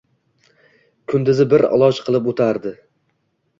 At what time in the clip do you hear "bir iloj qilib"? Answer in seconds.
1.53-2.33